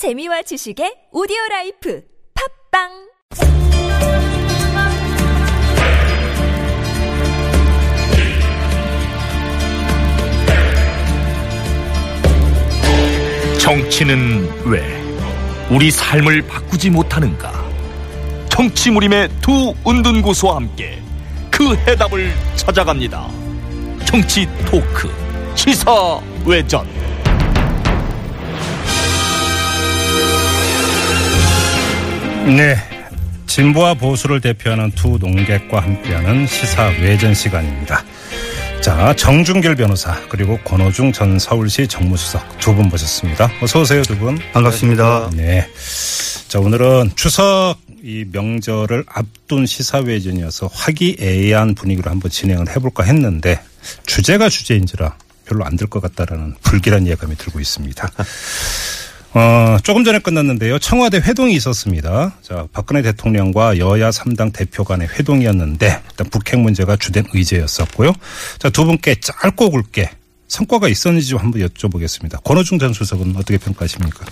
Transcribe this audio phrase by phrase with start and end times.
[0.00, 2.02] 재미와 지식의 오디오 라이프
[2.72, 2.88] 팟빵
[13.60, 14.82] 정치는 왜
[15.70, 17.52] 우리 삶을 바꾸지 못하는가?
[18.48, 20.98] 정치 무림의 두 은둔 고수와 함께
[21.50, 23.28] 그 해답을 찾아갑니다.
[24.06, 25.12] 정치 토크
[25.54, 26.88] 시사 외전.
[32.46, 32.76] 네.
[33.46, 38.04] 진보와 보수를 대표하는 두 농객과 함께하는 시사 외전 시간입니다.
[38.80, 43.50] 자, 정준결 변호사 그리고 권호중 전 서울시 정무수석 두 분 모셨습니다.
[43.60, 44.38] 어서 오세요, 두 분.
[44.52, 45.30] 반갑습니다.
[45.34, 45.68] 네.
[46.48, 53.60] 자, 오늘은 추석 이 명절을 앞둔 시사회전이어서 화기애애한 분위기로 한번 진행을 해 볼까 했는데
[54.06, 58.08] 주제가 주제인지라 별로 안 될 것 같다라는 불길한 예감이 들고 있습니다.
[59.32, 60.78] 어, 조금 전에 끝났는데요.
[60.80, 62.34] 청와대 회동이 있었습니다.
[62.42, 68.12] 자, 박근혜 대통령과 여야 3당 대표 간의 회동이었는데 일단 북핵 문제가 주된 의제였었고요.
[68.58, 70.10] 자, 두 분께 짧고 굵게
[70.48, 72.42] 성과가 있었는지 좀 한번 여쭤보겠습니다.
[72.42, 74.26] 권호중 전 수석은 어떻게 평가하십니까?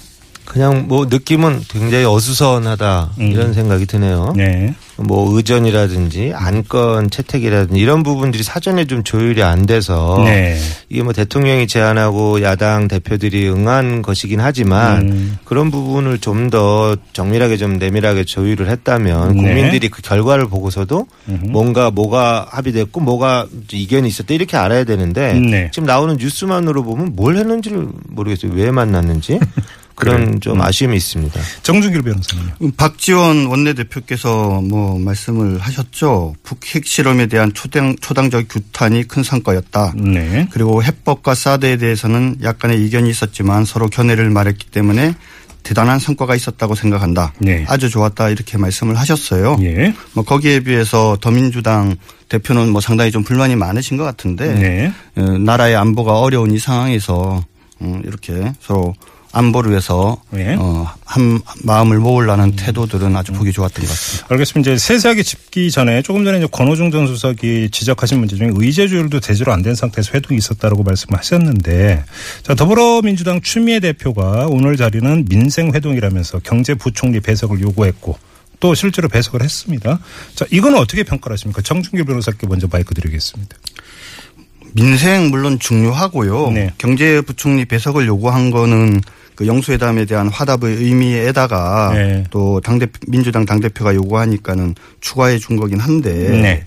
[0.48, 4.32] 그냥 뭐 느낌은 굉장히 어수선하다 이런 생각이 드네요.
[4.34, 4.74] 네.
[4.96, 10.58] 뭐 의전이라든지 안건 채택이라든지 이런 부분들이 사전에 좀 조율이 안 돼서 네.
[10.88, 15.38] 이게 뭐 대통령이 제안하고 야당 대표들이 응한 것이긴 하지만 음.
[15.44, 19.42] 그런 부분을 좀 더 정밀하게 좀 내밀하게 조율을 했다면 네.
[19.42, 21.06] 국민들이 그 결과를 보고서도
[21.50, 25.70] 뭔가 뭐가 합의됐고 뭐가 이견이 있었다 이렇게 알아야 되는데 네.
[25.74, 28.52] 지금 나오는 뉴스만으로 보면 뭘 했는지를 모르겠어요.
[28.54, 29.38] 왜 만났는지
[29.98, 30.38] 그런 그래요?
[30.40, 31.40] 좀 아쉬움이 있습니다.
[31.62, 32.72] 정준길 변호사는요.
[32.76, 36.34] 박지원 원내대표께서 뭐 말씀을 하셨죠.
[36.44, 39.94] 북핵 실험에 대한 초당, 초당적 규탄이 큰 성과였다.
[39.96, 40.48] 네.
[40.52, 45.14] 그리고 해법과 사드에 대해서는 약간의 이견이 있었지만 서로 견해를 말했기 때문에
[45.64, 47.34] 대단한 성과가 있었다고 생각한다.
[47.40, 47.64] 네.
[47.68, 49.58] 아주 좋았다 이렇게 말씀을 하셨어요.
[49.62, 49.92] 예.
[50.14, 51.96] 뭐 거기에 비해서 더민주당
[52.28, 54.92] 대표는 뭐 상당히 좀 불만이 많으신 것 같은데 네.
[55.16, 57.44] 어, 나라의 안보가 어려운 이 상황에서
[57.82, 58.94] 음, 이렇게 서로
[59.38, 60.56] 안보를 위해서 네.
[60.58, 64.26] 어, 한 마음을 모으려는 태도들은 아주 보기 좋았던 것 같습니다.
[64.30, 64.72] 알겠습니다.
[64.72, 69.20] 이제 세세하게 짚기 전에 조금 전에 이제 권호중 전 수석이 지적하신 문제 중에 의제 조율도
[69.20, 72.04] 제대로 안 된 상태에서 회동이 있었다라고 말씀하셨는데
[72.42, 78.16] 자 더불어민주당 추미애 대표가 오늘 자리는 민생 회동이라면서 경제부총리 배석을 요구했고
[78.60, 79.98] 또 실제로 배석을 했습니다.
[80.34, 81.62] 자 이거는 어떻게 평가를 하십니까?
[81.62, 83.56] 정준길 변호사께 먼저 마이크 드리겠습니다.
[84.74, 86.50] 민생 물론 중요하고요.
[86.52, 86.72] 네.
[86.78, 89.00] 경제부총리 배석을 요구한 거는
[89.38, 92.24] 그 영수회담에 대한 화답의 의미에다가 네.
[92.28, 96.64] 또 당대표 민주당 당대표가 요구하니까는 추가해 준 거긴 한데 네.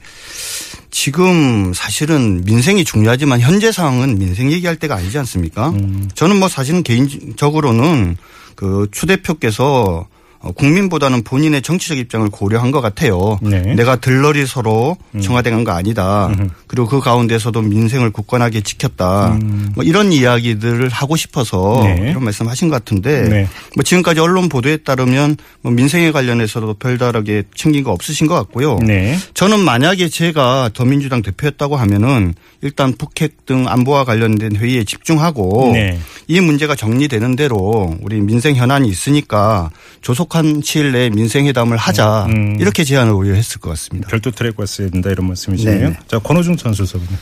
[0.90, 5.72] 지금 사실은 민생이 중요하지만 현재 상황은 민생 얘기할 때가 아니지 않습니까?
[5.72, 6.10] 음.
[6.16, 8.16] 저는 뭐 사실은 개인적으로는
[8.56, 10.11] 그 추 대표께서 어,
[10.56, 13.38] 국민보다는 본인의 정치적 입장을 고려한 것 같아요.
[13.42, 13.62] 네.
[13.76, 16.32] 내가 들러리 서로 청와대 간 거 아니다.
[16.66, 19.38] 그리고 그 가운데서도 민생을 굳건하게 지켰다.
[19.76, 22.10] 뭐 이런 이야기들을 하고 싶어서 네.
[22.10, 23.48] 이런 말씀하신 것 같은데 네.
[23.76, 28.80] 뭐 지금까지 언론 보도에 따르면 뭐 민생에 관련해서도 별다르게 챙긴 거 없으신 것 같고요.
[28.80, 29.18] 네.
[29.36, 36.00] 저는 만약에 제가 더민주당 대표였다고 하면은 일단 북핵 등 안보와 관련된 회의에 집중하고 네.
[36.28, 39.70] 이 문제가 정리되는 대로 우리 민생 현안이 있으니까
[40.02, 42.58] 조속 한 시일 내에 민생회담을 하자 음.
[42.60, 44.08] 이렇게 제안을 오히려 했을 것 같습니다.
[44.08, 45.90] 별도 트랙 왔어야 된다 이런 말씀이시네요.
[45.90, 45.98] 네.
[46.08, 47.18] 자 권호중 전 수석은요.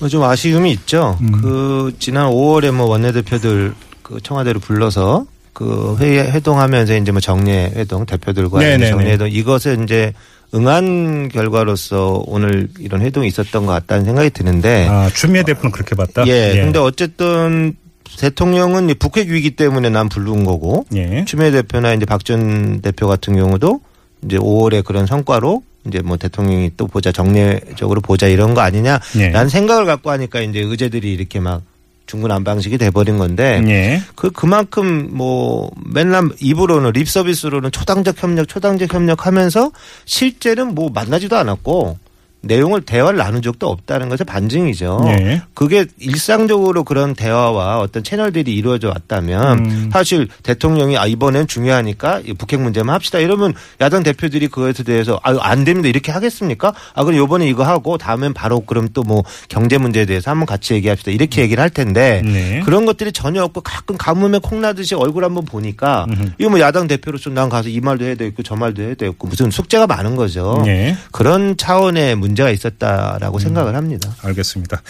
[0.00, 1.16] 뭐좀 아쉬움이 있죠.
[1.40, 3.72] 그 지난 5월에 뭐 원내대표들
[4.02, 8.90] 그 청와대로 불러서 그 회의 회동하면서 이제 뭐 정례 회동 대표들과 네네네.
[8.90, 10.12] 정례 회동 이것에 이제
[10.54, 16.26] 응한 결과로서 오늘 이런 회동이 있었던 것 같다는 생각이 드는데 아 추미애 대표는 그렇게 봤다.
[16.26, 16.60] 예.
[16.62, 17.76] 근데 어쨌든
[18.18, 21.24] 대통령은 이 북핵 위기 때문에 난 부른 거고 예.
[21.24, 23.80] 추미애 대표나 이제 박 전 대표 같은 경우도
[24.24, 29.46] 이제 5월에 그런 성과로 이제 뭐 대통령이 또 보자 정례적으로 보자 이런 거 아니냐 라는
[29.46, 29.48] 예.
[29.48, 31.62] 생각을 갖고 하니까 이제 의제들이 이렇게 막
[32.06, 34.02] 중구난방식이 돼버린 건데 예.
[34.14, 39.72] 그 그만큼 뭐 맨날 입으로는 립 서비스로는 초당적 협력, 초당적 협력하면서
[40.04, 41.98] 실제는 뭐 만나지도 않았고
[42.42, 45.04] 내용을 대화를 나눈 적도 없다는 것의 반증이죠.
[45.08, 45.42] 예.
[45.54, 49.90] 그게 일상적으로 그런 대화와 어떤 채널들이 이루어져 왔다면 음.
[49.92, 55.38] 사실 대통령이 아 이번엔 중요하니까 이 북핵 문제만 합시다 이러면 야당 대표들이 그것에 대해서 아유
[55.40, 56.72] 안 됩니다 이렇게 하겠습니까?
[56.94, 60.74] 아 그럼 요번에 이거 하고 다음엔 바로 그럼 또 뭐 경제 문제에 대해서 한번 같이
[60.74, 62.62] 얘기합시다 이렇게 얘기를 할 텐데 네.
[62.64, 66.06] 그런 것들이 전혀 없고 가끔 가뭄에 콩나듯이 얼굴 한번 보니까
[66.38, 69.50] 이거 뭐 야당 대표로서 난 가서 이 말도 해야 되고 저 말도 해야 되고 무슨
[69.50, 70.62] 숙제가 많은 거죠.
[70.66, 70.96] 예.
[71.10, 74.14] 그런 차원의 문제 가 있었다라고 생각을 합니다.
[74.22, 74.82] 알겠습니다.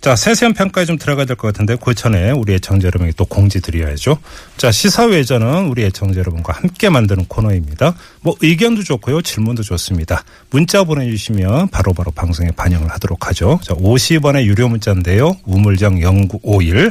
[0.00, 3.60] 자, 세세한 평가에 좀 들어가야 될 것 같은데 그 전에 우리 애청자 여러분에게 또 공지
[3.60, 4.18] 드려야죠.
[4.56, 7.94] 자, 시사회전은 우리 애청자 여러분과 함께 만드는 코너입니다.
[8.20, 9.22] 뭐 의견도 좋고요.
[9.22, 10.24] 질문도 좋습니다.
[10.50, 13.58] 문자 보내주시면 바로바로 방송에 반영을 하도록 하죠.
[13.62, 15.36] 자, 50원의 유료 문자인데요.
[15.46, 16.90] 우물정 0951,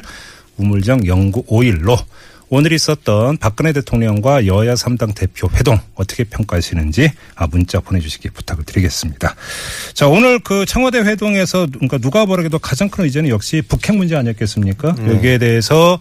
[0.57, 1.97] 우물정 0951로
[2.51, 9.35] 오늘 있었던 박근혜 대통령과 여야 3당 대표 회동 어떻게 평가하시는지 아, 문자 보내주시기 부탁을 드리겠습니다.
[9.93, 14.95] 자 오늘 그 청와대 회동에서 그러니까 누가 보라기도 가장 큰 의제는 역시 북핵 문제 아니었겠습니까?
[15.07, 15.99] 여기에 대해서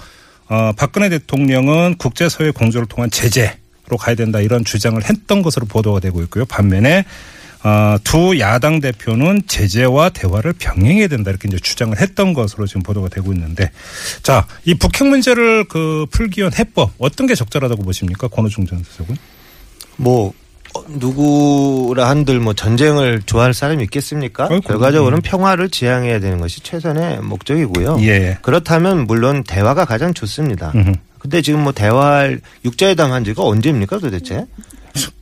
[0.48, 3.58] 어, 박근혜 대통령은 국제사회 공조를 통한 제재
[3.88, 6.44] 로 가야 된다 이런 주장을 했던 것으로 보도가 되고 있고요.
[6.44, 7.04] 반면에 어,
[8.04, 13.32] 두 야당 대표는 제재와 대화를 병행해야 된다 이렇게 이제 주장을 했던 것으로 지금 보도가 되고
[13.32, 13.70] 있는데
[14.22, 18.28] 자, 이 북핵 문제를 그 풀기 위한 해법 어떤 게 적절하다고 보십니까?
[18.28, 19.16] 권호중 전 수석은?
[19.96, 20.32] 뭐
[20.74, 24.48] 어, 누구라 한들 뭐 전쟁을 좋아할 사람이 있겠습니까?
[24.50, 27.98] 아이고, 결과적으로는 평화를 지향해야 되는 것이 최선의 목적이고요.
[28.02, 28.38] 예.
[28.42, 30.72] 그렇다면 물론 대화가 가장 좋습니다.
[30.74, 30.92] 음흠.
[31.18, 34.46] 근데 지금 뭐 대화할 육자회담 한 지가 언제입니까 도대체?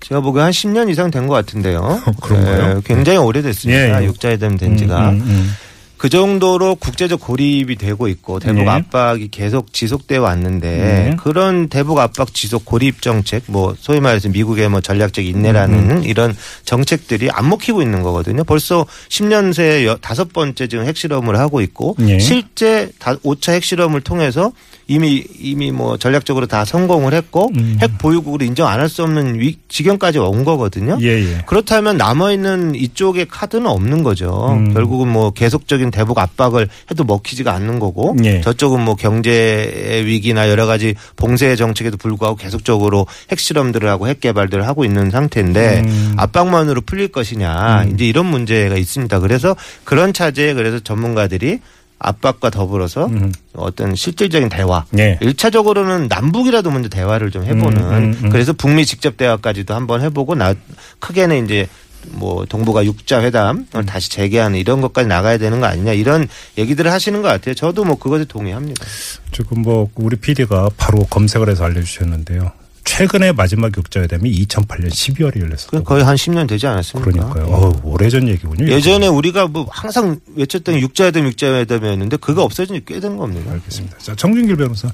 [0.01, 2.03] 제가 보기에 한 10년 이상 된 것 같은데요.
[2.23, 2.77] 그런가요?
[2.77, 3.99] 예, 굉장히 오래됐습니다.
[3.99, 4.07] 예, 예.
[4.07, 5.11] 육자회담 된 지가.
[5.11, 5.53] 음, 음, 음.
[5.99, 8.69] 그 정도로 국제적 고립이 되고 있고 대북 네.
[8.69, 11.17] 압박이 계속 지속돼 왔는데 네.
[11.19, 16.37] 그런 대북 압박 지속 고립 정책 뭐 소위 말해서 미국의 뭐 전략적 인내라는 음, 이런
[16.67, 18.45] 정책들이 안 먹히고 있는 거거든요.
[18.45, 22.19] 벌써 10년 새 여- 다섯 번째 지금 핵실험을 하고 있고 네.
[22.19, 24.53] 실제 다 5차 핵실험을 통해서
[24.89, 27.77] 이미 이미 뭐 전략적으로 다 성공을 했고 음.
[27.81, 30.97] 핵 보유국으로 인정 안 할 수 없는 위, 지경까지 온 거거든요.
[31.01, 31.43] 예, 예.
[31.47, 34.53] 그렇다면 남아 있는 이쪽의 카드는 없는 거죠.
[34.53, 34.73] 음.
[34.75, 38.41] 결국은 뭐 계속적인 대북 압박을 해도 먹히지가 않는 거고 예.
[38.43, 44.67] 저쪽은 뭐 경제 위기나 여러 가지 봉쇄 정책에도 불구하고 계속적으로 핵 실험들을 하고 핵 개발들을
[44.67, 46.15] 하고 있는 상태인데 음.
[46.17, 49.19] 압박만으로 풀릴 것이냐 이제 이런 문제가 있습니다.
[49.21, 51.61] 그래서 그런 차제에 그래서 전문가들이
[51.99, 53.33] 압박과 더불어서 음.
[53.55, 54.85] 어떤 실질적인 대화.
[54.99, 55.19] 예.
[55.21, 57.81] 일차적으로는 남북이라도 먼저 대화를 좀 해보는.
[57.81, 58.31] 음, 음, 음.
[58.31, 60.55] 그래서 북미 직접 대화까지도 한번 해보고 나
[60.99, 61.67] 크게는 이제
[62.13, 63.87] 뭐 동북아 육자 회담을 음.
[63.87, 66.29] 다시 재개하는 이런 것까지 나가야 되는 거 아니냐 이런
[66.59, 67.55] 얘기들을 하시는 것 같아요.
[67.55, 68.85] 저도 뭐 그것에 동의합니다.
[69.33, 72.53] 지금 뭐 우리 PD가 바로 검색을 해서 알려주셨는데요.
[72.87, 75.85] 최근에 마지막 육자회담이 2008년 12월에 그 열렸었다고.
[75.85, 77.11] 거의 한 10년 되지 않았습니까?
[77.11, 77.45] 그러니까요.
[77.47, 78.71] 어, 오래전 얘기군요.
[78.73, 83.53] 예전에 우리가 뭐 항상 외쳤던 육자회담 육자회담이었는데 그거 없어진 지 꽤 된 겁니다.
[83.53, 83.99] 알겠습니다.
[83.99, 84.91] 자, 정준길 변호사.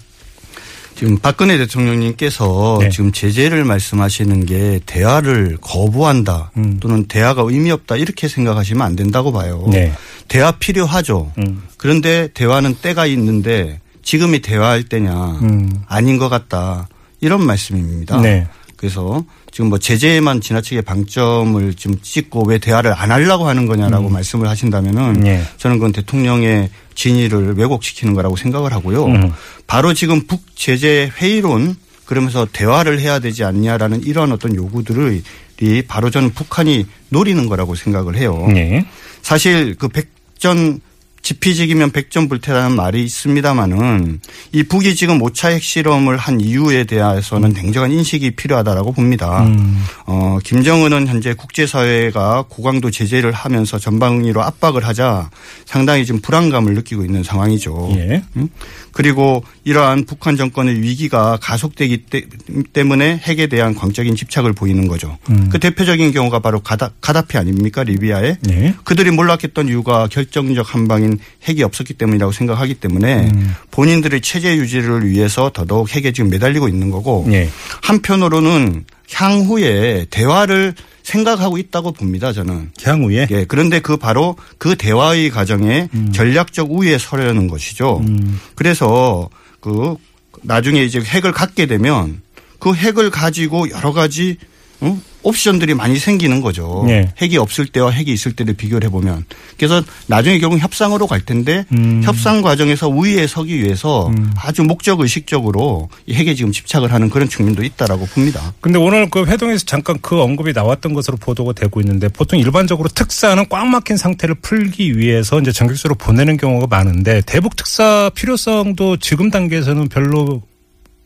[0.95, 2.89] 지금 박근혜 대통령님께서 네.
[2.91, 6.79] 지금 제재를 말씀하시는 게 대화를 거부한다 음.
[6.81, 9.65] 또는 대화가 의미 없다 이렇게 생각하시면 안 된다고 봐요.
[9.71, 9.93] 네.
[10.29, 11.33] 대화 필요하죠.
[11.39, 11.63] 음.
[11.77, 15.13] 그런데 대화는 때가 있는데 지금이 대화할 때냐
[15.43, 15.71] 음.
[15.89, 16.89] 아닌 것 같다
[17.23, 18.21] 이런 말씀입니다.
[18.21, 18.47] 네.
[18.77, 24.49] 그래서 지금 뭐 제재에만 지나치게 방점을 좀 찍고 왜 대화를 안 하려고 하는 거냐라고 말씀을
[24.49, 25.43] 하신다면은 네.
[25.57, 29.07] 저는 그건 대통령의 진위를 왜곡시키는 거라고 생각을 하고요.
[29.07, 29.33] 음.
[29.69, 31.77] 바로 지금 북 제재 회의론
[32.07, 35.23] 그러면서 대화를 해야 되지 않냐라는 이런 어떤 요구들을
[35.61, 38.49] 이 바로 저는 북한이 노리는 거라고 생각을 해요.
[38.53, 38.85] 네.
[39.23, 40.81] 사실 그 백전
[41.23, 44.21] 지피지기면 백전 불태라는 말이 있습니다마는
[44.53, 49.45] 이 북이 지금 5차 핵실험을 한 이유에 대해서는 냉정한 인식이 필요하다라고 봅니다.
[49.45, 49.85] 음.
[50.07, 55.31] 어, 김정은은 현재 국제사회가 고강도 제재를 하면서 전방위로 압박을 하자
[55.65, 57.93] 상당히 지금 불안감을 느끼고 있는 상황이죠.
[57.97, 58.23] 예.
[58.37, 58.49] 음?
[58.93, 62.25] 그리고 이러한 북한 정권의 위기가 가속되기 때,
[62.73, 65.19] 때문에 핵에 대한 광적인 집착을 보이는 거죠.
[65.31, 65.49] 음.
[65.51, 68.75] 그 대표적인 경우가 바로 가다, 가다피 아닙니까 리비아에 네.
[68.85, 71.19] 그들이 몰락했던 이유가 결정적 한방인
[71.49, 73.55] 핵이 없었기 때문이라고 생각하기 때문에 음.
[73.71, 77.49] 본인들의 체제 유지를 위해서 더더욱 핵에 지금 매달리고 있는 거고 예.
[77.83, 82.71] 한편으로는 향후에 대화를 생각하고 있다고 봅니다 저는.
[82.83, 83.27] 향후에.
[83.31, 87.99] 예, 그런데 그 바로 그 대화의 과정에 전략적 우위에 서려는 것이죠.
[88.07, 88.41] 음.
[88.55, 89.29] 그래서
[89.61, 89.97] 그
[90.43, 92.21] 나중에 이제 핵을 갖게 되면
[92.59, 94.37] 그 핵을 가지고 여러 가지
[94.83, 95.01] 어?
[95.23, 96.83] 옵션들이 많이 생기는 거죠.
[96.87, 97.13] 네.
[97.21, 99.25] 핵이 없을 때와 핵이 있을 때를 비교를 해보면
[99.57, 102.03] 그래서 나중에 결국 협상으로 갈 텐데 음.
[102.05, 107.63] 협상 과정에서 우위에 서기 위해서 아주 목적 의식적으로 이 핵에 지금 집착을 하는 그런 측면도
[107.63, 108.53] 있다라고 봅니다.
[108.61, 113.47] 근데 오늘 그 회동에서 잠깐 그 언급이 나왔던 것으로 보도가 되고 있는데 보통 일반적으로 특사는
[113.49, 119.89] 꽉 막힌 상태를 풀기 위해서 이제 전격수로 보내는 경우가 많은데 대북 특사 필요성도 지금 단계에서는
[119.89, 120.43] 별로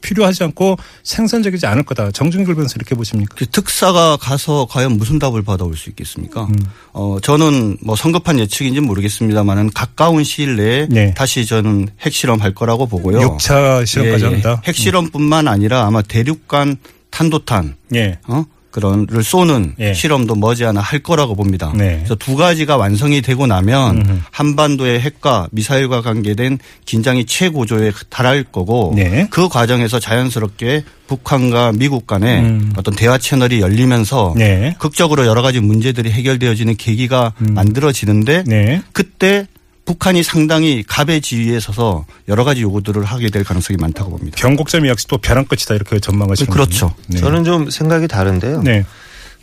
[0.07, 2.13] 필요하지 않고 생산적이지 않을 거다.
[2.13, 3.35] 정준길 변호사 이렇게 보십니까?
[3.37, 6.45] 그 특사가 가서 과연 무슨 답을 받아올 수 있겠습니까?
[6.45, 6.55] 음.
[6.93, 11.15] 어, 저는 뭐 성급한 예측인지 는 모르겠습니다만은 가까운 시일 내에 네.
[11.15, 13.19] 다시 저는 핵실험 할 거라고 보고요.
[13.19, 14.33] 6차 실험까지 예, 예.
[14.35, 14.63] 한다.
[14.65, 16.77] 핵실험뿐만 아니라 아마 대륙간
[17.11, 18.19] 탄도탄, 예.
[18.29, 18.45] 어?
[18.76, 19.95] 그런를 쏘는 예.
[19.95, 21.73] 실험도 머지않아 할 거라고 봅니다.
[21.75, 21.97] 네.
[21.97, 24.21] 그래서 두 가지가 완성이 되고 나면 음흠.
[24.30, 29.28] 한반도의 핵과 미사일과 관계된 긴장이 최고조에 달할 거고 네.
[29.30, 32.75] 그 과정에서 자연스럽게 북한과 미국 간에 음.
[32.76, 34.76] 어떤 대화 채널이 열리면서 네.
[34.78, 38.83] 극적으로 여러 가지 문제들이 해결되어지는 계기가 만들어지는데 네.
[38.92, 39.47] 그때
[39.87, 44.37] 북한이 상당히 갑의 지위에 서서 여러 가지 요구들을 하게 될 가능성이 많다고 봅니다.
[44.38, 46.93] 변곡점이 역시 또 벼랑 끝이다 이렇게 전망하시는 그렇죠.
[47.07, 47.19] 네.
[47.19, 48.62] 저는 좀 생각이 다른데요.
[48.62, 48.85] 네.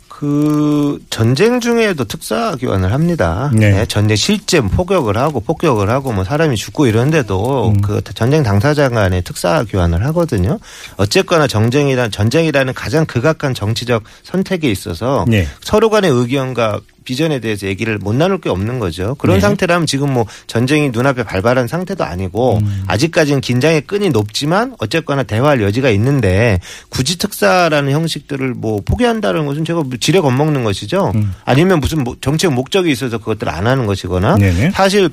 [0.06, 3.50] 그 전쟁 중에도 특사 기관을 합니다.
[3.52, 3.72] 네.
[3.72, 7.80] 네, 전쟁 실제 폭격을 하고 폭격을 하고 뭐 사람이 죽고 이런데도 음.
[7.80, 10.60] 그 전쟁 당사자 간에 특사 기관을 하거든요.
[10.98, 15.48] 어쨌거나 정쟁이란 전쟁이라는 가장 극악한 정치적 선택에 있어서 네.
[15.60, 19.14] 서로 간의 의견과 비전에 대해서 얘기를 못 나눌 게 없는 거죠.
[19.16, 19.40] 그런 네.
[19.40, 22.84] 상태라면 지금 뭐 전쟁이 눈앞에 발발한 상태도 아니고 음.
[22.86, 26.58] 아직까지는 긴장의 끈이 높지만 어쨌거나 대화할 여지가 있는데
[26.88, 31.12] 굳이 특사라는 형식들을 뭐 포기한다는 것은 제가 뭐 지레 겁먹는 것이죠.
[31.14, 31.32] 음.
[31.44, 34.70] 아니면 무슨 뭐 정책 목적이 있어서 그것들을 안 하는 것이거나 네네.
[34.70, 35.10] 사실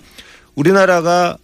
[0.56, 1.38] 우리나라가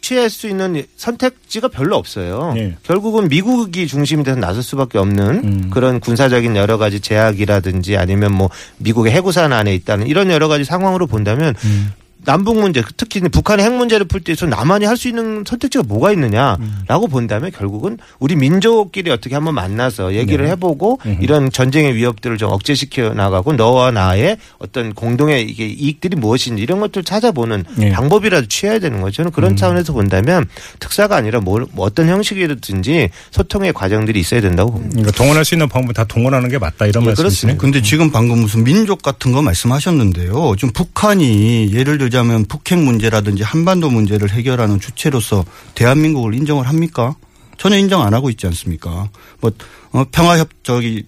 [0.00, 2.52] 취할 수 있는 선택지가 별로 없어요.
[2.54, 2.76] 네.
[2.82, 5.70] 결국은 미국이 중심이 돼서 나설 수밖에 없는 음.
[5.70, 11.06] 그런 군사적인 여러 가지 제약이라든지 아니면 뭐 미국의 해구산 안에 있다는 이런 여러 가지 상황으로
[11.06, 11.92] 본다면 음.
[12.24, 17.08] 남북 문제 특히 북한의 핵 문제를 풀때 있어 남한이 할 수 있는 선택지가 뭐가 있느냐라고
[17.08, 20.50] 본다면 결국은 우리 민족끼리 어떻게 한번 만나서 얘기를 네.
[20.52, 21.22] 해보고 음흠.
[21.22, 27.04] 이런 전쟁의 위협들을 좀 억제시켜 나가고 너와 나의 어떤 공동의 이게 이익들이 무엇인지 이런 것들을
[27.04, 27.92] 찾아보는 네.
[27.92, 29.16] 방법이라도 취해야 되는 거죠.
[29.16, 30.46] 저는 그런 차원에서 본다면
[30.80, 34.92] 특사가 아니라 뭐, 뭐 어떤 형식이든지 소통의 과정들이 있어야 된다고 봅니다.
[34.92, 37.56] 그러니까 동원할 수 있는 방법 다 동원하는 게 맞다 이런 네, 말씀이시네요.
[37.56, 40.56] 근데 지금 방금 무슨 민족 같은 거 말씀하셨는데요.
[40.58, 47.14] 지금 북한이 예를 들 자면 북핵 문제라든지 한반도 문제를 해결하는 주체로서 대한민국을 인정을 합니까?
[47.58, 49.08] 전혀 인정 안 하고 있지 않습니까?
[49.40, 49.50] 뭐
[49.92, 51.04] 어, 평화협 저기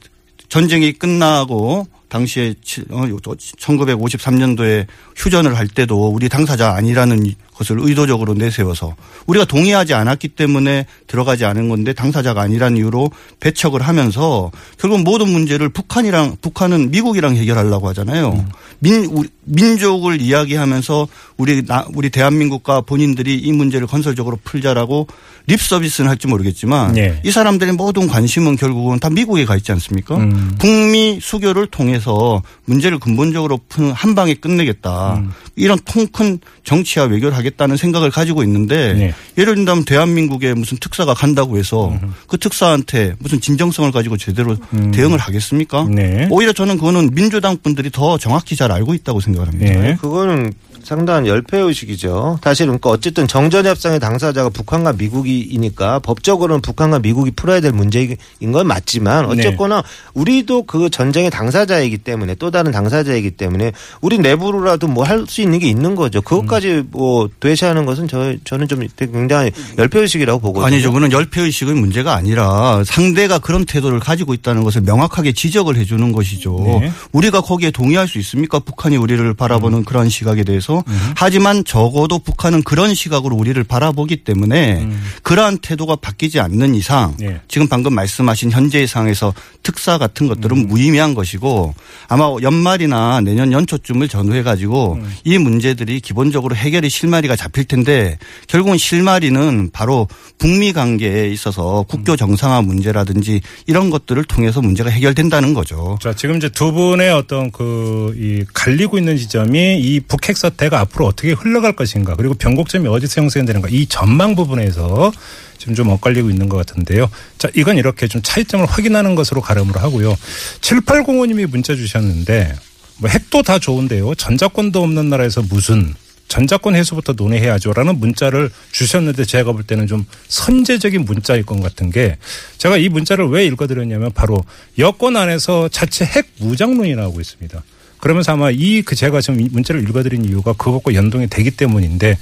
[0.49, 7.25] 전쟁이 끝나고 당시에 치- 어, 1953년도에 휴전을 할 때도 우리 당사자 아니라는
[7.62, 8.95] 것을 의도적으로 내세워서
[9.26, 15.69] 우리가 동의하지 않았기 때문에 들어가지 않은 건데 당사자가 아니라는 이유로 배척을 하면서 결국 모든 문제를
[15.69, 18.45] 북한이랑 북한은 미국이랑 해결하려고 하잖아요.
[18.81, 25.07] 민 우리- 민족을 이야기하면서 우리 나 우리 대한민국과 본인들이 이 문제를 건설적으로 풀자라고
[25.49, 27.21] 립 서비스는 할지 모르겠지만 네.
[27.25, 30.16] 이 사람들의 모든 관심은 결국은 다 미국에 가 있지 않습니까?
[30.16, 30.54] 음.
[30.61, 35.14] 북미 수교를 통해서 문제를 근본적으로 푸는 한 방에 끝내겠다.
[35.16, 35.33] 음.
[35.57, 39.15] 이런 통큰 정치와 외교를 하겠다 는 생각을 가지고 있는데 네.
[39.39, 44.57] 예를 든다면 대한민국에 무슨 특사가 간다고 해서 그 특사한테 무슨 진정성을 가지고 제대로
[44.93, 45.83] 대응을 하겠습니까?
[45.83, 45.95] 음.
[45.95, 46.29] 네.
[46.31, 49.81] 오히려 저는 그거는 민주당 분들이 더 정확히 잘 알고 있다고 생각합니다.
[49.81, 49.97] 네.
[50.01, 50.53] 그거는
[50.85, 52.39] 상당한 열패의식이죠.
[52.43, 58.17] 사실은 그러니까 어쨌든 정전협상의 당사자가 북한과 미국이니까 법적으로는 북한과 미국이 풀어야 될 문제인
[58.53, 59.41] 건 맞지만 네.
[59.41, 59.83] 어쨌거나
[60.15, 65.59] 우리도 그 전쟁의 당사자이기 때문에 또 다른 당사자이기 때문에 우리 내부로라도 뭐 할 수 있는
[65.59, 66.21] 게 있는 거죠.
[66.23, 70.67] 그것까지 뭐 도외시하는 것은 저 저는 좀 굉장히 열패의식이라고 보거든요.
[70.67, 70.93] 아니죠.
[70.93, 76.79] 그는 열패의식의 문제가 아니라 상대가 그런 태도를 가지고 있다는 것을 명확하게 지적을 해 주는 것이죠.
[76.81, 76.91] 네.
[77.12, 78.59] 우리가 거기에 동의할 수 있습니까?
[78.59, 79.85] 북한이 우리를 바라보는 음.
[79.85, 80.72] 그런 시각에 대해서.
[81.17, 84.87] 하지만 적어도 북한은 그런 시각으로 우리를 바라보기 때문에
[85.23, 87.41] 그러한 태도가 바뀌지 않는 이상 네.
[87.49, 90.67] 지금 방금 말씀하신 현재의 상황에서 특사 같은 것들은 음.
[90.69, 91.75] 무의미한 것이고
[92.09, 95.11] 아마 연말이나 내년 연초쯤을 전후해 가지고 음.
[95.25, 102.62] 이 문제들이 기본적으로 해결의 실마리가 잡힐 텐데 결국은 실마리는 바로 북미 관계에 있어서 국교 정상화
[102.62, 105.99] 문제라든지 이런 것들을 통해서 문제가 해결된다는 거죠.
[106.00, 110.81] 자, 지금 이제 두 분의 어떤 그, 이, 갈리고 있는 지점이 이 북핵 사태 가
[110.81, 115.12] 앞으로 어떻게 흘러갈 것인가, 그리고 변곡점이 어디서 형성되는가, 이 전망 부분에서
[115.59, 117.09] 지금 좀 엇갈리고 있는 것 같은데요.
[117.38, 120.16] 자, 이건 이렇게 좀 차이점을 확인하는 것으로 가름을 하고요.
[120.61, 122.54] 7805님이 문자 주셨는데,
[122.99, 124.14] 뭐 핵도 다 좋은데요.
[124.14, 125.95] 전자권도 없는 나라에서 무슨
[126.28, 132.16] 전자권 해소부터 논의해야죠라는 문자를 주셨는데 제가 볼 때는 좀 선제적인 문자일 것 같은 게
[132.57, 134.42] 제가 이 문자를 왜 읽어드렸냐면 바로
[134.78, 137.62] 여권 안에서 자체 핵 무장론이 나오고 있습니다.
[138.03, 142.19] 그러면서 아마 이 그 제가 지금 이 문자를 읽어드린 이유가 그것과 연동이 되기 때문인데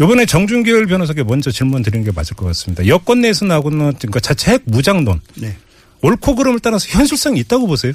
[0.00, 2.86] 이번에 정준결 변호사께 먼저 질문 드리는 게 맞을 것 같습니다.
[2.88, 5.56] 여권 내에서 나오는 그러니까 자체 핵 무장론 네.
[6.02, 7.92] 옳고 그름을 따라서 현실성이 있다고 보세요?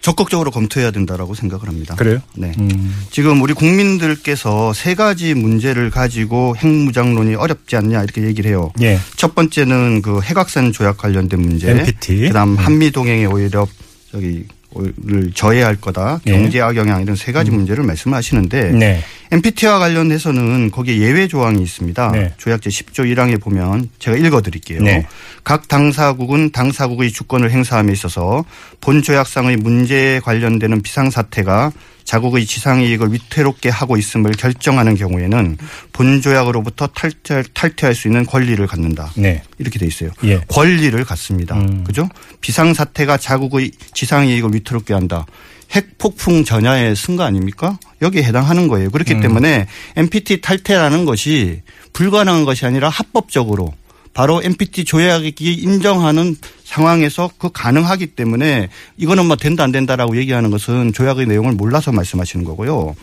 [0.00, 1.94] 적극적으로 검토해야 된다라고 생각을 합니다.
[1.96, 2.20] 그래요?
[2.34, 2.52] 네.
[2.58, 2.94] 음.
[3.10, 8.72] 지금 우리 국민들께서 세 가지 문제를 가지고 핵무장론이 어렵지 않냐 이렇게 얘기를 해요.
[8.80, 8.98] 예.
[9.16, 11.70] 첫 번째는 그 핵확산 조약 관련된 문제.
[11.70, 12.28] NPT.
[12.28, 12.56] 그다음 음.
[12.56, 13.66] 한미 동행에 오히려
[14.10, 16.20] 저기 를 저해할 거다.
[16.26, 16.30] 예.
[16.30, 19.02] 경제 악영향 이런 세 가지 문제를 말씀하시는데 네.
[19.32, 22.12] NPT와 관련해서는 거기에 예외 조항이 있습니다.
[22.12, 22.34] 네.
[22.36, 24.80] 조약제 10조 1항에 보면 제가 읽어드릴게요.
[24.82, 25.06] 네.
[25.42, 28.44] 각 당사국은 당사국의 주권을 행사함에 있어서
[28.80, 31.72] 본 조약상의 문제에 관련되는 비상사태가
[32.10, 35.56] 자국의 지상 이익을 위태롭게 하고 있음을 결정하는 경우에는
[35.92, 39.12] 본 조약으로부터 탈퇴, 탈퇴할 수 있는 권리를 갖는다.
[39.14, 39.44] 네.
[39.58, 40.10] 이렇게 돼 있어요.
[40.24, 40.40] 예.
[40.48, 41.54] 권리를 갖습니다.
[41.54, 41.84] 음.
[41.84, 42.08] 그죠?
[42.40, 45.24] 비상 사태가 자국의 지상 이익을 위태롭게 한다.
[45.70, 47.78] 핵 폭풍 전야의 승가 아닙니까?
[48.02, 48.90] 여기에 해당하는 거예요.
[48.90, 49.20] 그렇기 음.
[49.20, 51.62] 때문에 NPT 탈퇴라는 것이
[51.92, 53.72] 불가능한 것이 아니라 합법적으로
[54.14, 56.34] 바로 NPT 조약이 인정하는
[56.74, 62.44] 상황에서 그 가능하기 때문에 이거는 뭐 된다 안 된다라고 얘기하는 것은 조약의 내용을 몰라서 말씀하시는
[62.44, 62.94] 거고요.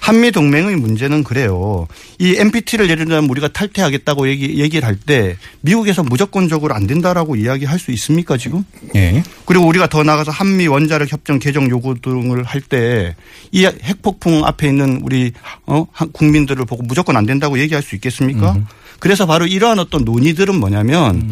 [0.00, 1.88] 한미 동맹의 문제는 그래요.
[2.20, 7.78] 이 NPT를 예를 들면 우리가 탈퇴하겠다고 얘기, 얘기를 할 때 미국에서 무조건적으로 안 된다라고 이야기할
[7.78, 8.64] 수 있습니까 지금?
[8.94, 9.22] 예.
[9.44, 13.14] 그리고 우리가 더 나가서 한미 원자력 협정 개정 요구 등을 할 때
[13.52, 15.32] 이 핵폭풍 앞에 있는 우리
[15.66, 18.56] 어 한- 국민들을 보고 무조건 안 된다고 얘기할 수 있겠습니까?
[18.98, 21.30] 그래서 바로 이러한 어떤 논의들은 뭐냐면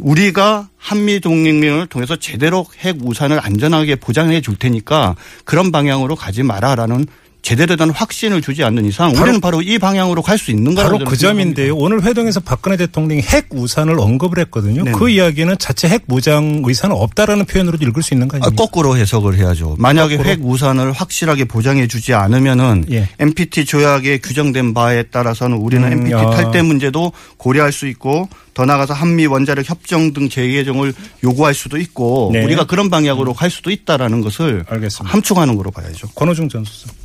[0.00, 7.06] 우리가 한미 동맹을 통해서 제대로 핵 우산을 안전하게 보장해 줄 테니까 그런 방향으로 가지 마라라는
[7.42, 11.10] 제대로 된 확신을 주지 않는 이상 우리는 바로 이 방향으로 갈 수 있는 거라고 바로
[11.10, 11.76] 그 점인데요.
[11.76, 14.82] 오늘 회동에서 박근혜 대통령이 핵 우산을 언급을 했거든요.
[14.84, 14.98] 네네.
[14.98, 18.50] 그 이야기는 자체 핵 무장 의사는 없다라는 표현으로도 읽을 수 있는 거 아?
[18.50, 19.76] 거꾸로 해석을 해야죠.
[19.78, 20.30] 만약에 거꾸로?
[20.32, 23.08] 핵 우산을 확실하게 보장해 주지 않으면은 예.
[23.18, 26.30] NPT 조약에 규정된 바에 따라서는 우리는 음, NPT 야.
[26.30, 30.92] 탈퇴 문제도 고려할 수 있고 더 나아가서 한미 원자력 협정 등 재개정을
[31.24, 32.44] 요구할 수도 있고 네.
[32.44, 35.12] 우리가 그런 방향으로 갈 수도 있다라는 것을 알겠습니다.
[35.12, 36.08] 함축하는 거로 봐야죠.
[36.14, 37.01] 권호중 전 수석.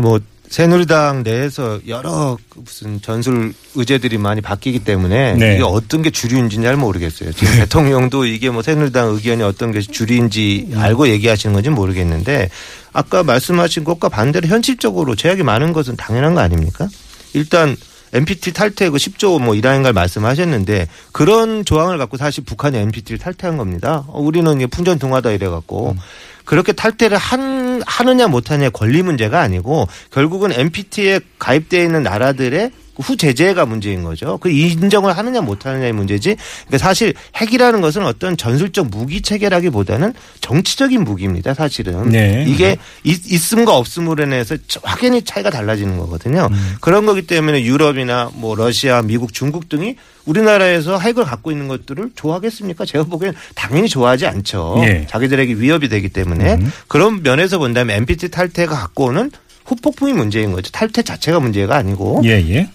[0.00, 0.20] 뭐
[0.52, 5.54] 새누리당 내에서 여러 그 무슨 전술 의제들이 많이 바뀌기 때문에 네.
[5.54, 7.32] 이게 어떤 게 주류인지는 잘 모르겠어요.
[7.32, 12.50] 지금 대통령도 이게 뭐 새누리당 의견이 어떤 게 주류인지 알고 얘기하시는 건지 모르겠는데
[12.92, 16.86] 아까 말씀하신 것과 반대로 현실적으로 제약이 많은 것은 당연한 거 아닙니까?
[17.32, 17.74] 일단
[18.12, 23.56] NPT 탈퇴 그 10조 뭐 이라는 걸 말씀하셨는데 그런 조항을 갖고 사실 북한이 NPT를 탈퇴한
[23.56, 24.04] 겁니다.
[24.08, 25.96] 어, 우리는 이게 풍전등화다 이래 갖고
[26.44, 33.66] 그렇게 탈퇴를 한 하느냐 못하느냐 권리 문제가 아니고 결국은 NPT에 가입되어 있는 나라들의 후 제재가
[33.66, 34.38] 문제인 거죠.
[34.38, 36.36] 그 인정을 하느냐 못하느냐의 문제지.
[36.66, 41.54] 그러니까 사실 핵이라는 것은 어떤 전술적 무기 체계라기보다는 정치적인 무기입니다.
[41.54, 42.44] 사실은 네.
[42.46, 46.48] 이게 있, 있음과 없음으로 인해서 확연히 차이가 달라지는 거거든요.
[46.50, 46.74] 음.
[46.80, 52.84] 그런 거기 때문에 유럽이나 뭐 러시아, 미국, 중국 등이 우리나라에서 핵을 갖고 있는 것들을 좋아하겠습니까?
[52.84, 54.76] 제가 보기엔 당연히 좋아하지 않죠.
[54.82, 55.06] 예.
[55.08, 59.30] 자기들에게 위협이 되기 때문에 그런 면에서 본다면 NPT 탈퇴가 갖고 오는
[59.64, 60.70] 후폭풍이 문제인 거죠.
[60.70, 62.68] 탈퇴 자체가 문제가 아니고 예, 예.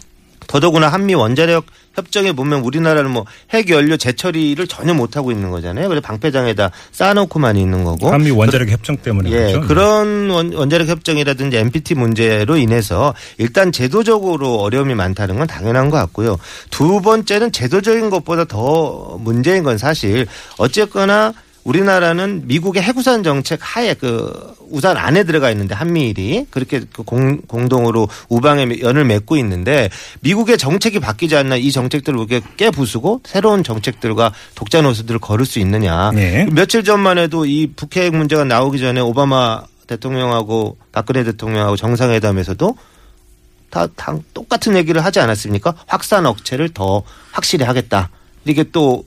[0.48, 5.88] 더더구나 한미 원자력 협정에 보면 우리나라는 뭐 핵연료 재처리를 전혀 못 하고 있는 거잖아요.
[5.90, 8.10] 그래서 방패장에다 쌓아놓고만 있는 거고.
[8.10, 9.62] 한미 원자력 협정 때문에 예, 그렇죠.
[9.62, 16.38] 그런 원- 원자력 협정이라든지 NPT 문제로 인해서 일단 제도적으로 어려움이 많다는 건 당연한 것 같고요.
[16.70, 21.34] 두 번째는 제도적인 것보다 더 문제인 건 사실 어쨌거나
[21.68, 28.08] 우리나라는 미국의 해구산 정책 하에 그 우산 안에 들어가 있는데 한미일이 그렇게 그 공, 공동으로
[28.30, 29.90] 우방에 연을 맺고 있는데
[30.22, 36.12] 미국의 정책이 바뀌지 않나 이 정책들을 이렇게 깨부수고 새로운 정책들과 독자 노선들을 걸을 수 있느냐.
[36.12, 36.46] 네.
[36.46, 42.78] 며칠 전만 해도 이 북핵 문제가 나오기 전에 오바마 대통령하고 박근혜 대통령하고 정상회담에서도
[43.70, 45.74] 다, 다 똑같은 얘기를 하지 않았습니까?
[45.86, 48.10] 확산 억제를 더 확실히 하겠다.
[48.46, 49.04] 이게 또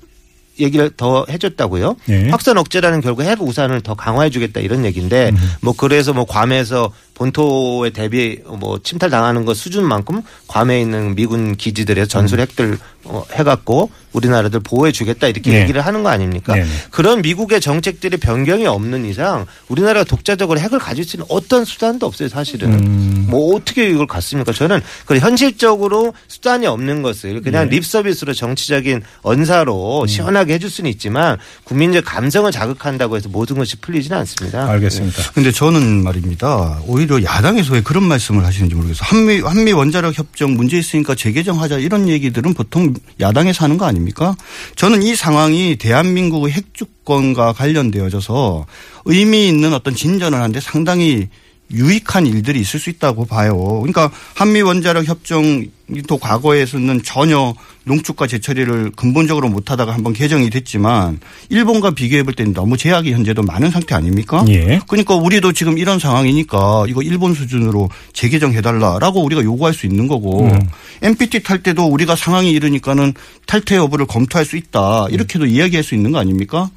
[0.58, 1.96] 얘기를 더 해줬다고요.
[2.06, 2.28] 네.
[2.30, 8.40] 확산 억제라는 결국 핵 우산을 더 강화해주겠다 이런 얘기인데 뭐 그래서 뭐 괌에서 본토에 대비
[8.46, 15.28] 뭐 침탈 당하는 것 수준만큼 괌에 있는 미군 기지들에서 전술 핵들 어, 해갖고 우리나라들 보호해주겠다
[15.28, 15.62] 이렇게 네.
[15.62, 16.54] 얘기를 하는 거 아닙니까?
[16.54, 16.68] 네, 네.
[16.90, 22.28] 그런 미국의 정책들이 변경이 없는 이상 우리나라가 독자적으로 핵을 가질 수 있는 어떤 수단도 없어요
[22.28, 22.72] 사실은.
[22.72, 23.26] 음.
[23.28, 24.52] 뭐 어떻게 이걸 갖습니까?
[24.52, 27.76] 저는 그 현실적으로 수단이 없는 것을 그냥 네.
[27.76, 29.02] 립 서비스로 정치적인 음.
[29.22, 34.68] 언사로 시원하게 해줄 수는 있지만 국민적 감성을 자극한다고 해서 모든 것이 풀리지는 않습니다.
[34.68, 35.32] 알겠습니다.
[35.34, 36.80] 근데 저는 말입니다.
[36.86, 39.02] 오히려 야당에서 왜 그런 말씀을 하시는지 모르겠어요.
[39.02, 44.36] 한미, 한미 원자력 협정 문제 있으니까 재개정하자 이런 얘기들은 보통 야당에서 하는 거 아닙니까?
[44.76, 48.66] 저는 이 상황이 대한민국의 핵주권과 관련되어져서
[49.06, 51.28] 의미 있는 어떤 진전을 하는데 상당히
[51.72, 53.56] 유익한 일들이 있을 수 있다고 봐요.
[53.80, 57.54] 그러니까 한미 원자력 협정도 과거에서는 전혀
[57.84, 63.70] 농축과 재처리를 근본적으로 못하다가 한번 개정이 됐지만 일본과 비교해 볼 때는 너무 제약이 현재도 많은
[63.70, 64.44] 상태 아닙니까?
[64.48, 64.80] 예.
[64.88, 70.44] 그러니까 우리도 지금 이런 상황이니까 이거 일본 수준으로 재개정해 달라라고 우리가 요구할 수 있는 거고
[70.44, 70.60] 음.
[71.02, 73.14] NPT 탈 때도 우리가 상황이 이르니까는
[73.46, 76.70] 탈퇴 여부를 검토할 수 있다 이렇게도 이야기할 수 있는 거 아닙니까?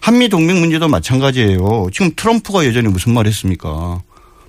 [0.00, 1.88] 한미 동맹 문제도 마찬가지예요.
[1.92, 4.00] 지금 트럼프가 예전에 무슨 말 했습니까?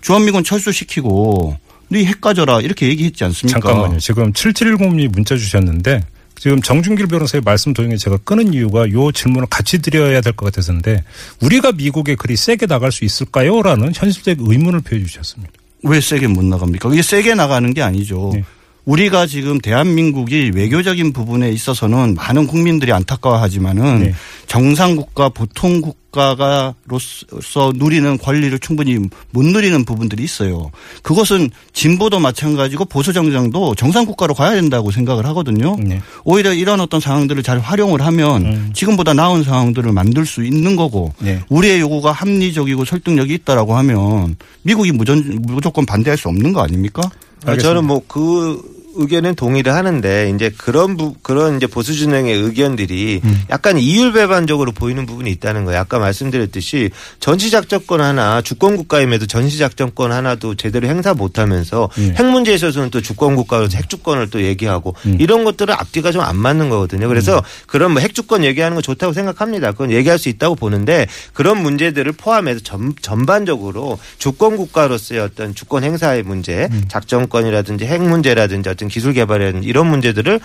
[0.02, 1.58] 주한미군 철수시키고
[1.90, 3.60] 너핵 가져라 이렇게 얘기했지 않습니까?
[3.60, 4.00] 잠깐만요.
[4.00, 6.02] 지금 7710님이 문자 주셨는데
[6.40, 11.04] 지금 정준길 변호사의 말씀 도중에 제가 끊은 이유가 요 질문을 같이 드려야 될 것 같아서인데
[11.42, 13.62] 우리가 미국에 그리 세게 나갈 수 있을까요?
[13.62, 15.52] 라는 현실적 의문을 표해 주셨습니다.
[15.84, 16.90] 왜 세게 못 나갑니까?
[16.94, 18.32] 이게 세게 나가는 게 아니죠.
[18.34, 18.44] 네.
[18.86, 24.13] 우리가 지금 대한민국이 외교적인 부분에 있어서는 많은 국민들이 안타까워하지만은 네.
[24.48, 28.98] 정상국가 보통 국가가로서 누리는 권리를 충분히
[29.30, 30.72] 못 누리는 부분들이 있어요.
[31.04, 35.78] 그것은 진보도 마찬가지고 보수 정당도 정상국가로 가야 된다고 생각을 하거든요.
[35.80, 36.02] 네.
[36.24, 38.72] 오히려 이런 어떤 상황들을 잘 활용을 하면 음.
[38.74, 41.39] 지금보다 나은 상황들을 만들 수 있는 거고 네.
[41.50, 47.04] 우리의 요구가 합리적이고 설득력이 있다라고 하면 미국이 무조건 반대할 수 없는 거 아닙니까?
[47.45, 53.21] 아, 저는 뭐 그 의견은 동의를 하는데 이제 그런 부, 그런 이제 보수 진영의 의견들이
[53.23, 53.41] 음.
[53.49, 55.80] 약간 이율배반적으로 보이는 부분이 있다는 거예요.
[55.80, 62.13] 아까 말씀드렸듯이 전시작전권 하나 주권 국가임에도 전시작전권 하나도 제대로 행사 못하면서 예.
[62.13, 65.17] 핵 문제에 있어서는 또 주권 국가로서 핵주권을 또 얘기하고 음.
[65.19, 67.08] 이런 것들은 앞뒤가 좀 안 맞는 거거든요.
[67.08, 69.71] 그래서 그런 뭐 핵주권 얘기하는 거 좋다고 생각합니다.
[69.71, 76.23] 그건 얘기할 수 있다고 보는데 그런 문제들을 포함해서 전, 전반적으로 주권 국가로서의 어떤 주권 행사의
[76.23, 76.86] 문제, 음.
[76.88, 80.39] 작전권이라든지 핵 문제라든지 어떤 기술 개발이라든지 이런 문제들을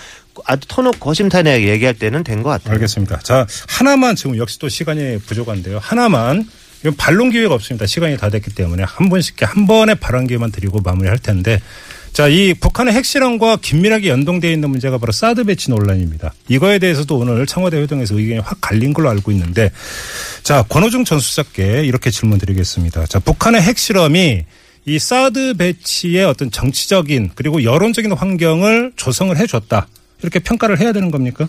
[0.45, 2.75] 아주 터놓고 허심탄회하게 얘기할 때는 된 것 같아요.
[2.75, 3.21] 알겠습니다.
[3.21, 5.79] 자, 하나만 지금 역시 또 시간이 부족한데요.
[5.83, 6.47] 하나만
[6.99, 7.87] 반론 기회가 없습니다.
[7.87, 11.61] 시간이 다 됐기 때문에 한 번씩 한 번에 발언 기회만 드리고 마무리할 텐데
[12.13, 16.35] 자, 이 북한의 핵실험과 긴밀하게 연동되어 있는 문제가 바로 사드 배치 논란입니다.
[16.49, 19.71] 이거에 대해서도 오늘 청와대 회동에서 의견이 확 갈린 걸로 알고 있는데
[20.43, 23.07] 자, 권호중 전 수석께 이렇게 질문 드리겠습니다.
[23.07, 24.45] 자, 북한의 핵실험이
[24.87, 29.89] 이 사드 배치의 어떤 정치적인 그리고 여론적인 환경을 조성을 해줬다.
[30.23, 31.49] 이렇게 평가를 해야 되는 겁니까?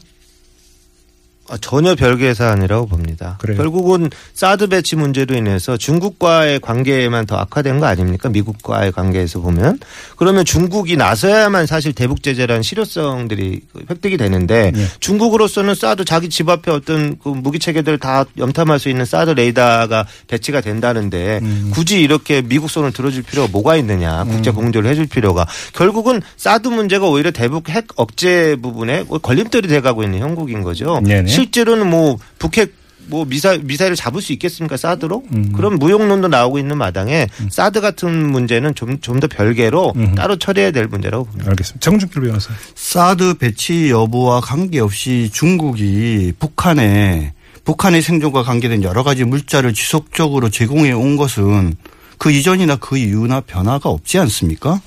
[1.50, 3.38] 아, 전혀 별개의 사안이라고 봅니다.
[3.40, 3.58] 그래요?
[3.58, 8.30] 결국은 사드 배치 문제로 인해서 중국과의 관계만 더 악화된 거 아닙니까?
[8.30, 9.80] 미국과의 관계에서 보면
[10.16, 14.88] 그러면 중국이 나서야만 사실 대북 제재라는 실효성들이 획득이 되는데 예.
[15.00, 20.06] 중국으로서는 사드 자기 집 앞에 어떤 그 무기 체계들 다 염탐할 수 있는 사드 레이더가
[20.28, 21.72] 배치가 된다는데 음.
[21.74, 24.26] 굳이 이렇게 미국 손을 들어줄 필요가 뭐가 있느냐?
[24.26, 30.20] 국제 공조를 해줄 필요가 결국은 사드 문제가 오히려 대북 핵 억제 부분에 걸림돌이 돼가고 있는
[30.20, 31.00] 형국인 거죠.
[31.04, 31.37] 네네.
[31.38, 32.74] 실제로는 뭐 북핵
[33.10, 35.24] 뭐 미사 미사일을 잡을 수 있겠습니까 사드로?
[35.32, 35.54] 음.
[35.54, 40.14] 그런 무용론도 나오고 있는 마당에 사드 같은 문제는 좀 좀 더 별개로 음.
[40.16, 41.50] 따로 처리해야 될 문제라고 봅니다.
[41.52, 41.80] 알겠습니다.
[41.80, 42.50] 정준길 변호사.
[42.76, 51.16] 사드 배치 여부와 관계없이 중국이 북한에 북한의 생존과 관계된 여러 가지 물자를 지속적으로 제공해 온
[51.16, 51.76] 것은
[52.18, 54.82] 그 이전이나 그 이후나 변화가 없지 않습니까?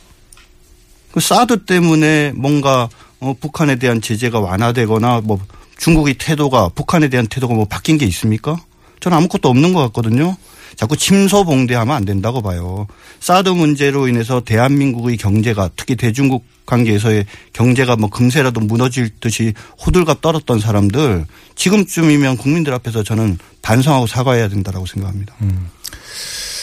[1.12, 2.88] 그 사드 때문에 뭔가
[3.20, 5.38] 어, 북한에 대한 제재가 완화되거나 뭐
[5.80, 8.60] 중국의 태도가 북한에 대한 태도가 뭐 바뀐 게 있습니까?
[9.00, 10.36] 저는 아무것도 없는 것 같거든요.
[10.76, 12.86] 자꾸 침소봉대하면 안 된다고 봐요.
[13.18, 20.60] 사드 문제로 인해서 대한민국의 경제가 특히 대중국 관계에서의 경제가 뭐 금세라도 무너질 듯이 호들갑 떨었던
[20.60, 21.24] 사람들
[21.56, 25.34] 지금쯤이면 국민들 앞에서 저는 반성하고 사과해야 된다라고 생각합니다.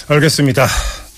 [0.07, 0.67] 알겠습니다.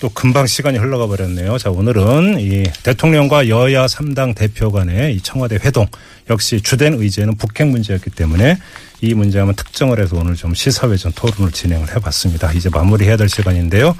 [0.00, 1.58] 또 금방 시간이 흘러가 버렸네요.
[1.58, 5.86] 자, 오늘은 이 대통령과 여야 3당 대표 간의 이 청와대 회동
[6.30, 8.56] 역시 주된 의제는 북핵 문제였기 때문에
[9.02, 12.52] 이 문제만 특정을 해서 오늘 좀 시사회전 토론을 진행을 해봤습니다.
[12.52, 13.94] 이제 마무리해야 될 시간인데요.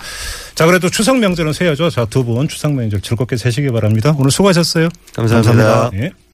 [0.55, 1.91] 자, 그래도 추석 명절은 세야죠.
[1.91, 4.15] 자, 두 분 추석 명절 즐겁게 세시기 바랍니다.
[4.19, 4.89] 오늘 수고하셨어요.
[5.15, 5.91] 감사합니다.
[5.95, 6.13] 예.